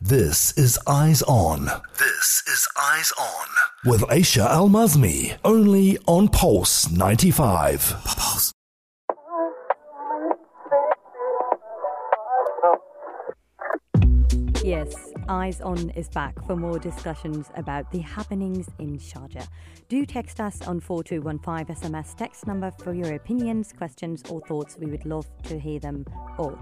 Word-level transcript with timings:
This 0.00 0.56
is 0.56 0.78
Eyes 0.86 1.22
On. 1.22 1.64
This 1.98 2.42
is 2.46 2.68
Eyes 2.80 3.12
On. 3.18 3.46
With 3.84 4.02
Aisha 4.02 4.46
Al 4.46 4.68
Mazmi. 4.68 5.36
Only 5.44 5.98
on 6.06 6.28
Pulse 6.28 6.88
95. 6.88 7.96
Pulse. 8.04 8.52
Yes, 14.62 14.94
Eyes 15.28 15.60
On 15.62 15.90
is 15.90 16.08
back 16.10 16.46
for 16.46 16.54
more 16.54 16.78
discussions 16.78 17.50
about 17.56 17.90
the 17.90 17.98
happenings 17.98 18.68
in 18.78 18.98
Sharjah. 18.98 19.48
Do 19.88 20.06
text 20.06 20.38
us 20.38 20.64
on 20.64 20.78
4215 20.78 21.74
SMS 21.74 22.16
text 22.16 22.46
number 22.46 22.70
for 22.70 22.94
your 22.94 23.14
opinions, 23.14 23.72
questions, 23.72 24.22
or 24.30 24.40
thoughts. 24.42 24.76
We 24.78 24.86
would 24.86 25.04
love 25.04 25.26
to 25.44 25.58
hear 25.58 25.80
them 25.80 26.06
all. 26.38 26.56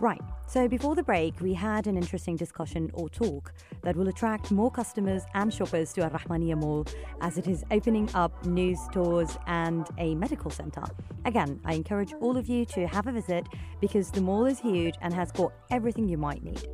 Right, 0.00 0.22
so 0.46 0.66
before 0.66 0.94
the 0.94 1.02
break, 1.02 1.38
we 1.42 1.52
had 1.52 1.86
an 1.86 1.98
interesting 1.98 2.34
discussion 2.34 2.90
or 2.94 3.10
talk 3.10 3.52
that 3.82 3.94
will 3.94 4.08
attract 4.08 4.50
more 4.50 4.70
customers 4.70 5.24
and 5.34 5.52
shoppers 5.52 5.92
to 5.92 6.02
Al 6.02 6.08
Rahmaniya 6.08 6.56
Mall 6.56 6.86
as 7.20 7.36
it 7.36 7.46
is 7.46 7.64
opening 7.70 8.08
up 8.14 8.46
new 8.46 8.74
stores 8.74 9.36
and 9.46 9.86
a 9.98 10.14
medical 10.14 10.50
centre. 10.50 10.84
Again, 11.26 11.60
I 11.66 11.74
encourage 11.74 12.14
all 12.14 12.38
of 12.38 12.48
you 12.48 12.64
to 12.64 12.86
have 12.86 13.08
a 13.08 13.12
visit 13.12 13.46
because 13.82 14.10
the 14.10 14.22
mall 14.22 14.46
is 14.46 14.58
huge 14.58 14.94
and 15.02 15.12
has 15.12 15.30
got 15.32 15.52
everything 15.70 16.08
you 16.08 16.16
might 16.16 16.42
need. 16.42 16.66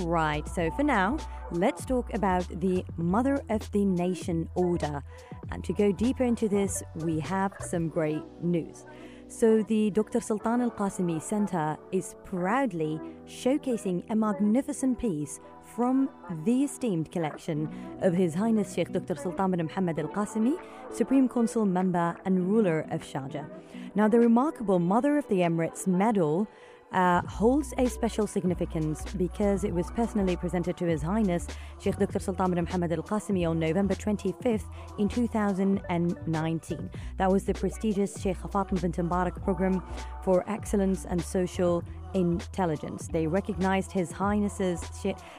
Right, 0.00 0.46
so 0.46 0.70
for 0.72 0.82
now, 0.82 1.16
let's 1.52 1.86
talk 1.86 2.12
about 2.12 2.46
the 2.60 2.84
Mother 2.98 3.42
of 3.48 3.72
the 3.72 3.86
Nation 3.86 4.46
order. 4.54 5.02
And 5.50 5.64
to 5.64 5.72
go 5.72 5.90
deeper 5.90 6.24
into 6.24 6.50
this, 6.50 6.82
we 6.96 7.18
have 7.20 7.54
some 7.60 7.88
great 7.88 8.22
news. 8.42 8.84
So, 9.30 9.62
the 9.62 9.90
Dr. 9.90 10.20
Sultan 10.20 10.60
Al 10.60 10.72
Qasimi 10.72 11.22
Center 11.22 11.78
is 11.92 12.16
proudly 12.24 13.00
showcasing 13.28 14.02
a 14.10 14.16
magnificent 14.16 14.98
piece 14.98 15.38
from 15.76 16.10
the 16.44 16.64
esteemed 16.64 17.12
collection 17.12 17.70
of 18.02 18.12
His 18.12 18.34
Highness 18.34 18.74
Sheikh 18.74 18.92
Dr. 18.92 19.14
Sultan 19.14 19.52
bin 19.52 19.66
Muhammad 19.66 20.00
Al 20.00 20.08
Qasimi, 20.08 20.58
Supreme 20.92 21.28
Council 21.28 21.64
member 21.64 22.16
and 22.24 22.50
ruler 22.50 22.80
of 22.90 23.04
Sharjah. 23.04 23.46
Now, 23.94 24.08
the 24.08 24.18
remarkable 24.18 24.80
Mother 24.80 25.16
of 25.16 25.28
the 25.28 25.36
Emirates 25.36 25.86
medal 25.86 26.48
uh, 26.92 27.22
holds 27.22 27.72
a 27.78 27.86
special 27.88 28.26
significance 28.26 29.04
because 29.16 29.64
it 29.64 29.72
was 29.72 29.90
personally 29.92 30.36
presented 30.36 30.76
to 30.76 30.86
His 30.86 31.02
Highness 31.02 31.46
Sheikh 31.78 31.96
Dr. 31.98 32.18
Sultan 32.18 32.50
bin 32.50 32.64
Muhammad 32.64 32.92
Al 32.92 33.02
Qasimi 33.02 33.48
on 33.48 33.58
November 33.58 33.94
25th 33.94 34.64
in 34.98 35.08
2019. 35.08 36.90
That 37.18 37.30
was 37.30 37.44
the 37.44 37.54
prestigious 37.54 38.16
Sheikha 38.18 38.50
Fatima 38.50 38.80
bint 38.80 38.96
Mubarak 38.96 39.42
program 39.42 39.82
for 40.24 40.44
excellence 40.48 41.04
and 41.04 41.22
social 41.22 41.84
intelligence. 42.14 43.08
They 43.08 43.26
recognized 43.26 43.92
His 43.92 44.10
Highness's 44.10 44.82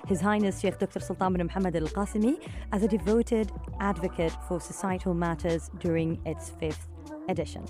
His 0.08 0.22
Highness 0.22 0.60
Sheikh 0.62 0.80
Dr. 0.80 1.00
Sultan 1.00 1.34
bin 1.34 1.46
Muhammad 1.46 1.76
Al 1.76 1.88
Qasimi 1.88 2.40
as 2.72 2.84
a 2.84 2.88
devoted 2.88 3.52
advocate 3.80 4.36
for 4.48 4.60
societal 4.60 5.14
matters 5.14 5.70
during 5.80 6.20
its 6.26 6.50
fifth 6.52 6.88
edition. 7.28 7.66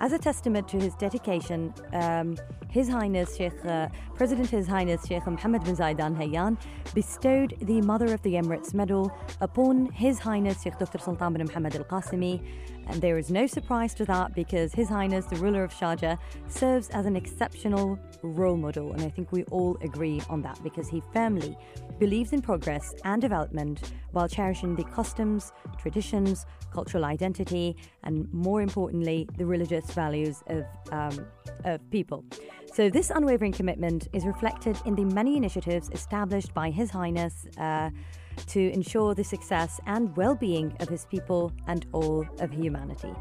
As 0.00 0.12
a 0.12 0.18
testament 0.18 0.68
to 0.68 0.78
his 0.78 0.94
dedication, 0.94 1.74
um, 1.92 2.36
His 2.70 2.88
Highness 2.88 3.34
Sheikh, 3.36 3.64
uh, 3.64 3.88
President 4.14 4.48
His 4.48 4.68
Highness 4.68 5.04
Sheikh 5.04 5.26
Mohammed 5.26 5.64
bin 5.64 5.74
Zayed 5.74 5.98
Al 5.98 6.10
Nahyan 6.10 6.56
bestowed 6.94 7.56
the 7.62 7.80
Mother 7.80 8.14
of 8.14 8.22
the 8.22 8.34
Emirates 8.34 8.72
medal 8.74 9.10
upon 9.40 9.86
His 9.86 10.20
Highness 10.20 10.62
Sheikh 10.62 10.78
Dr. 10.78 10.98
Sultan 10.98 11.32
bin 11.32 11.44
Mohammed 11.44 11.74
Al 11.74 11.84
Qasimi. 11.84 12.40
And 12.86 13.02
there 13.02 13.18
is 13.18 13.28
no 13.30 13.48
surprise 13.48 13.92
to 13.94 14.04
that 14.04 14.36
because 14.36 14.72
His 14.72 14.88
Highness, 14.88 15.24
the 15.26 15.36
ruler 15.36 15.64
of 15.64 15.72
Sharjah, 15.72 16.16
serves 16.46 16.90
as 16.90 17.04
an 17.04 17.16
exceptional 17.16 17.98
role 18.22 18.56
model. 18.56 18.92
And 18.92 19.02
I 19.02 19.10
think 19.10 19.32
we 19.32 19.44
all 19.44 19.76
agree 19.82 20.20
on 20.28 20.42
that 20.42 20.62
because 20.62 20.88
he 20.88 21.02
firmly 21.12 21.56
believes 21.98 22.32
in 22.32 22.42
progress 22.42 22.94
and 23.04 23.20
development 23.20 23.92
while 24.12 24.28
cherishing 24.28 24.76
the 24.76 24.84
customs, 24.84 25.52
traditions, 25.78 26.46
cultural 26.72 27.04
identity, 27.04 27.76
and 28.04 28.32
more 28.32 28.62
importantly, 28.62 29.28
the 29.36 29.46
religious 29.46 29.90
values 29.92 30.42
of, 30.48 30.64
um, 30.92 31.26
of 31.64 31.90
people. 31.90 32.24
So, 32.74 32.90
this 32.90 33.10
unwavering 33.10 33.52
commitment 33.52 34.08
is 34.12 34.24
reflected 34.24 34.76
in 34.84 34.94
the 34.94 35.04
many 35.04 35.36
initiatives 35.36 35.90
established 35.92 36.52
by 36.54 36.70
His 36.70 36.90
Highness 36.90 37.46
uh, 37.58 37.90
to 38.48 38.70
ensure 38.72 39.14
the 39.14 39.24
success 39.24 39.80
and 39.86 40.16
well 40.16 40.34
being 40.34 40.76
of 40.80 40.88
His 40.88 41.06
people 41.06 41.52
and 41.66 41.86
all 41.92 42.26
of 42.40 42.52
humanity. 42.52 43.12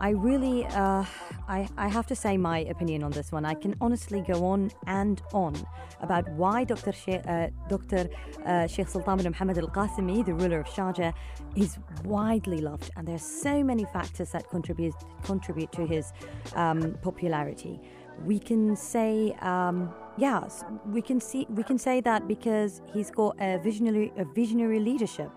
I 0.00 0.10
really, 0.10 0.66
uh, 0.66 1.04
I, 1.48 1.68
I 1.76 1.88
have 1.88 2.06
to 2.08 2.16
say 2.16 2.36
my 2.36 2.60
opinion 2.60 3.04
on 3.04 3.12
this 3.12 3.30
one. 3.30 3.44
I 3.44 3.54
can 3.54 3.74
honestly 3.80 4.22
go 4.22 4.44
on 4.44 4.70
and 4.86 5.22
on 5.32 5.54
about 6.00 6.28
why 6.30 6.64
Dr. 6.64 6.92
Sheikh, 6.92 7.22
uh, 7.26 7.48
Dr. 7.68 8.08
Uh, 8.44 8.66
Sheikh 8.66 8.88
Sultan 8.88 9.18
bin 9.18 9.30
Muhammad 9.30 9.58
Al 9.58 9.68
Qasimi, 9.68 10.24
the 10.24 10.34
ruler 10.34 10.60
of 10.60 10.66
Sharjah, 10.66 11.14
is 11.54 11.78
widely 12.04 12.60
loved, 12.60 12.90
and 12.96 13.06
there's 13.06 13.22
so 13.22 13.62
many 13.62 13.84
factors 13.84 14.30
that 14.32 14.48
contribute 14.50 14.94
contribute 15.22 15.70
to 15.72 15.86
his 15.86 16.12
um, 16.54 16.96
popularity. 17.00 17.80
We 18.24 18.38
can 18.38 18.76
say, 18.76 19.32
um, 19.40 19.92
yes, 20.16 20.64
we 20.86 21.02
can 21.02 21.20
see, 21.20 21.46
we 21.50 21.62
can 21.62 21.78
say 21.78 22.00
that 22.00 22.28
because 22.28 22.82
he's 22.92 23.10
got 23.10 23.36
a 23.40 23.58
visionary, 23.58 24.12
a 24.16 24.24
visionary 24.24 24.80
leadership 24.80 25.30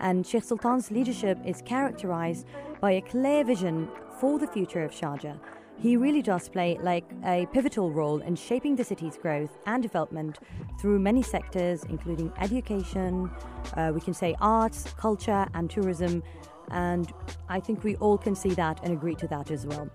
and 0.00 0.26
Sheikh 0.26 0.44
Sultan's 0.44 0.90
leadership 0.90 1.38
is 1.44 1.62
characterized 1.62 2.46
by 2.80 2.92
a 2.92 3.00
clear 3.00 3.44
vision 3.44 3.88
for 4.18 4.38
the 4.38 4.46
future 4.46 4.84
of 4.84 4.90
Sharjah. 4.90 5.38
He 5.78 5.96
really 5.96 6.20
does 6.20 6.48
play 6.48 6.78
like 6.82 7.10
a 7.24 7.46
pivotal 7.52 7.90
role 7.90 8.20
in 8.20 8.36
shaping 8.36 8.76
the 8.76 8.84
city's 8.84 9.16
growth 9.16 9.56
and 9.64 9.82
development 9.82 10.38
through 10.78 10.98
many 10.98 11.22
sectors, 11.22 11.84
including 11.88 12.30
education, 12.38 13.30
uh, 13.74 13.90
we 13.94 14.00
can 14.00 14.12
say 14.12 14.34
arts, 14.40 14.84
culture, 14.98 15.46
and 15.54 15.70
tourism. 15.70 16.22
And 16.70 17.10
I 17.48 17.60
think 17.60 17.82
we 17.82 17.96
all 17.96 18.18
can 18.18 18.34
see 18.34 18.50
that 18.50 18.80
and 18.82 18.92
agree 18.92 19.14
to 19.16 19.28
that 19.28 19.50
as 19.50 19.66
well. 19.66 19.88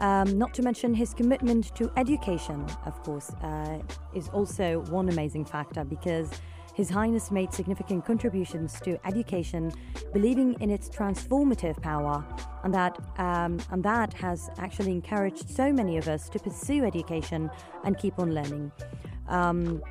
Um, 0.00 0.36
not 0.36 0.52
to 0.54 0.62
mention 0.62 0.92
his 0.92 1.14
commitment 1.14 1.74
to 1.76 1.92
education, 1.96 2.66
of 2.84 3.00
course, 3.04 3.30
uh, 3.42 3.78
is 4.14 4.28
also 4.30 4.80
one 4.90 5.08
amazing 5.08 5.44
factor 5.44 5.84
because 5.84 6.28
his 6.74 6.90
Highness 6.90 7.30
made 7.30 7.52
significant 7.52 8.04
contributions 8.04 8.80
to 8.80 8.98
education, 9.06 9.72
believing 10.12 10.54
in 10.60 10.70
its 10.70 10.88
transformative 10.88 11.80
power, 11.80 12.24
and 12.64 12.74
that 12.74 12.98
um, 13.18 13.58
and 13.70 13.82
that 13.84 14.12
has 14.14 14.50
actually 14.58 14.90
encouraged 14.90 15.48
so 15.48 15.72
many 15.72 15.96
of 15.96 16.08
us 16.08 16.28
to 16.30 16.38
pursue 16.38 16.84
education 16.84 17.50
and 17.84 17.96
keep 17.96 18.18
on 18.18 18.34
learning. 18.34 18.72
Um, 19.28 19.82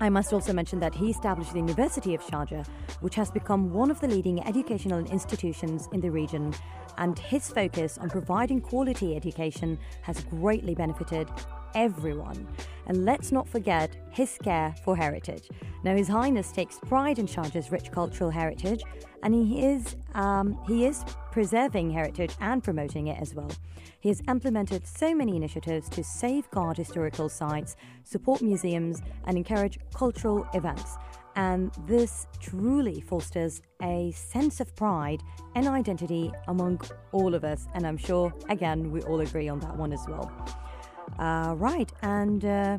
I 0.00 0.08
must 0.08 0.32
also 0.32 0.52
mention 0.52 0.80
that 0.80 0.92
he 0.94 1.10
established 1.10 1.52
the 1.52 1.60
University 1.60 2.14
of 2.14 2.22
Sharjah, 2.22 2.66
which 3.00 3.14
has 3.14 3.30
become 3.30 3.72
one 3.72 3.90
of 3.92 4.00
the 4.00 4.08
leading 4.08 4.44
educational 4.44 5.06
institutions 5.06 5.88
in 5.92 6.00
the 6.00 6.10
region, 6.10 6.52
and 6.98 7.16
his 7.16 7.48
focus 7.48 7.96
on 7.98 8.10
providing 8.10 8.60
quality 8.60 9.14
education 9.14 9.78
has 10.02 10.24
greatly 10.24 10.74
benefited 10.74 11.28
everyone. 11.74 12.46
And 12.86 13.04
let's 13.04 13.32
not 13.32 13.48
forget 13.48 13.96
his 14.10 14.38
care 14.42 14.74
for 14.84 14.96
heritage. 14.96 15.48
Now, 15.84 15.94
His 15.96 16.08
Highness 16.08 16.52
takes 16.52 16.78
pride 16.78 17.18
in 17.18 17.26
Sharjah's 17.26 17.70
rich 17.70 17.90
cultural 17.90 18.30
heritage, 18.30 18.82
and 19.22 19.34
he 19.34 19.64
is 19.64 19.96
um, 20.14 20.58
he 20.66 20.86
is 20.86 21.04
preserving 21.32 21.90
heritage 21.90 22.34
and 22.40 22.62
promoting 22.62 23.08
it 23.08 23.20
as 23.20 23.34
well. 23.34 23.50
He 24.00 24.08
has 24.08 24.22
implemented 24.28 24.86
so 24.86 25.14
many 25.14 25.34
initiatives 25.36 25.88
to 25.90 26.04
safeguard 26.04 26.76
historical 26.76 27.28
sites, 27.28 27.76
support 28.04 28.42
museums, 28.42 29.02
and 29.26 29.36
encourage 29.36 29.78
cultural 29.94 30.46
events. 30.54 30.96
And 31.36 31.72
this 31.86 32.26
truly 32.38 33.00
fosters 33.00 33.60
a 33.82 34.12
sense 34.12 34.60
of 34.60 34.74
pride 34.76 35.22
and 35.56 35.66
identity 35.66 36.30
among 36.46 36.80
all 37.12 37.34
of 37.34 37.44
us. 37.44 37.66
And 37.74 37.86
I'm 37.86 37.96
sure, 37.96 38.32
again, 38.48 38.92
we 38.92 39.02
all 39.02 39.20
agree 39.20 39.48
on 39.48 39.58
that 39.60 39.76
one 39.76 39.92
as 39.92 40.06
well. 40.06 40.30
Uh, 41.18 41.54
right, 41.56 41.92
and 42.02 42.44
uh, 42.44 42.78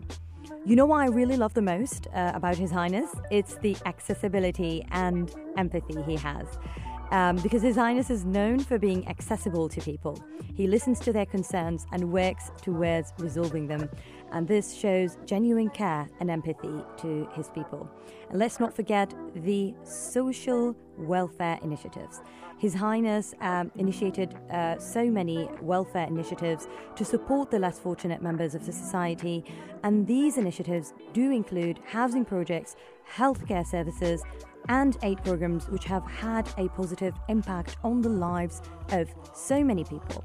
you 0.66 0.76
know 0.76 0.86
what 0.86 1.02
I 1.02 1.08
really 1.08 1.38
love 1.38 1.54
the 1.54 1.62
most 1.62 2.08
uh, 2.14 2.32
about 2.34 2.58
His 2.58 2.72
Highness? 2.72 3.10
It's 3.32 3.56
the 3.58 3.78
accessibility 3.86 4.86
and 4.92 5.34
empathy 5.58 6.02
he 6.04 6.16
has. 6.16 6.48
Um, 7.12 7.38
because 7.38 7.62
His 7.62 7.76
Highness 7.76 8.10
is 8.10 8.26
known 8.26 8.60
for 8.60 8.80
being 8.80 9.08
accessible 9.08 9.70
to 9.70 9.82
people. 9.82 10.22
He 10.56 10.68
listens 10.68 11.00
to 11.02 11.14
their 11.14 11.26
concerns 11.26 11.86
and 11.92 12.12
works 12.12 12.52
towards 12.62 13.14
resolving 13.20 13.68
them. 13.68 13.90
And 14.32 14.48
this 14.48 14.74
shows 14.74 15.18
genuine 15.26 15.70
care 15.70 16.10
and 16.20 16.32
empathy 16.32 16.82
to 16.98 17.28
his 17.36 17.50
people. 17.50 17.90
And 18.30 18.40
let's 18.40 18.60
not 18.60 18.76
forget 18.76 19.14
the 19.36 19.74
social 19.84 20.76
welfare 20.98 21.60
initiatives. 21.62 22.22
His 22.58 22.74
Highness 22.74 23.34
um, 23.42 23.72
initiated 23.76 24.34
uh, 24.50 24.80
so 24.80 25.06
many 25.06 25.50
welfare 25.62 26.08
initiatives 26.08 26.68
to 26.96 27.04
support 27.04 27.52
the 27.52 27.60
less 27.60 27.78
fortunate 27.78 28.22
members 28.22 28.56
of 28.56 28.66
the 28.66 28.72
society, 28.72 29.44
and 29.84 30.08
these 30.08 30.38
initiatives 30.38 30.94
do 31.12 31.32
include 31.32 31.80
housing 31.86 32.24
projects, 32.24 32.78
healthcare 33.14 33.68
services, 33.68 34.24
and 34.70 34.98
aid 35.04 35.24
programs 35.24 35.70
which 35.70 35.86
have 35.86 36.04
had 36.06 36.50
a 36.58 36.68
positive 36.70 37.14
impact 37.30 37.78
on 37.84 38.02
the 38.02 38.10
lives 38.10 38.62
of 38.90 39.14
so 39.34 39.64
many 39.64 39.84
people. 39.84 40.24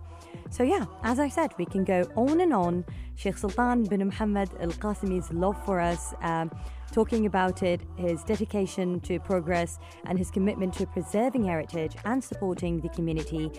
So, 0.51 0.63
yeah, 0.63 0.87
as 1.05 1.21
I 1.21 1.29
said, 1.29 1.53
we 1.59 1.65
can 1.65 1.85
go 1.85 2.03
on 2.17 2.41
and 2.41 2.53
on. 2.53 2.85
Sheikh 3.15 3.39
Sultan 3.39 3.85
bin 3.85 4.05
Muhammad 4.05 4.51
Al 4.61 4.71
Qasimi's 4.71 5.33
love 5.33 5.63
for 5.65 5.79
us 5.81 6.15
um, 6.23 6.51
talking 6.91 7.27
about 7.27 7.63
it, 7.63 7.81
his 7.97 8.25
dedication 8.25 9.01
to 9.01 9.21
progress, 9.21 9.79
and 10.07 10.19
his 10.19 10.31
commitment 10.31 10.75
to 10.75 10.87
preserving 10.87 11.45
heritage 11.45 11.97
and 12.05 12.23
supporting 12.23 12.81
the 12.81 12.89
community 12.89 13.51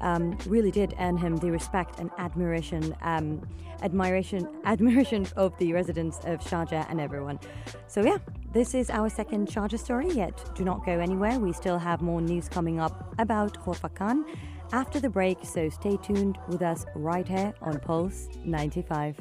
um, 0.00 0.36
really 0.46 0.70
did 0.70 0.94
earn 0.98 1.16
him 1.16 1.36
the 1.36 1.50
respect 1.50 2.00
and 2.00 2.10
admiration, 2.18 2.96
um, 3.02 3.40
admiration, 3.82 4.48
admiration 4.64 5.26
of 5.36 5.56
the 5.58 5.72
residents 5.72 6.18
of 6.24 6.40
Sharjah 6.40 6.90
and 6.90 7.00
everyone. 7.00 7.38
So 7.86 8.02
yeah, 8.02 8.18
this 8.52 8.74
is 8.74 8.90
our 8.90 9.08
second 9.08 9.48
Sharjah 9.48 9.78
story. 9.78 10.10
Yet 10.10 10.42
do 10.56 10.64
not 10.64 10.84
go 10.84 10.98
anywhere. 10.98 11.38
We 11.38 11.52
still 11.52 11.78
have 11.78 12.02
more 12.02 12.20
news 12.20 12.48
coming 12.48 12.80
up 12.80 13.14
about 13.18 13.58
Khor 13.60 13.74
Fakkan 13.74 14.24
after 14.72 14.98
the 14.98 15.08
break. 15.08 15.38
So 15.44 15.68
stay 15.68 15.96
tuned 15.96 16.38
with 16.48 16.62
us 16.62 16.84
right 16.94 17.26
here 17.26 17.54
on 17.62 17.78
Pulse 17.78 18.28
95. 18.44 19.16